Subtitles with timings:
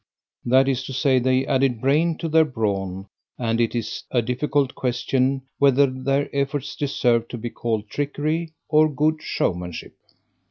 [0.45, 3.05] That is to say, they added brain to their brawn,
[3.37, 8.89] and it is a difficult question whether their efforts deserve to be called trickery or
[8.91, 9.93] good showmanship.